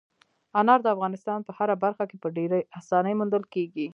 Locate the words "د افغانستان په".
0.83-1.51